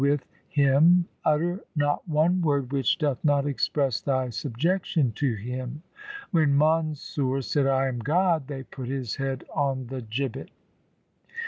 THE 0.01 0.07
SIKH 0.07 0.09
RELIGION 0.09 0.27
Him, 0.49 1.05
utter 1.23 1.61
not 1.75 2.07
one 2.09 2.41
word 2.41 2.73
which 2.73 2.97
doth 2.97 3.23
not 3.23 3.45
express 3.45 4.01
thy 4.01 4.31
sub 4.31 4.57
jection 4.57 5.13
to 5.13 5.35
Him. 5.35 5.83
When 6.31 6.57
Mansur 6.57 7.43
said, 7.43 7.67
I 7.67 7.87
am 7.87 7.99
God, 7.99 8.47
they 8.47 8.63
put 8.63 8.87
his 8.87 9.17
head 9.17 9.43
on 9.53 9.85
the 9.85 10.01
gibbet. 10.01 10.49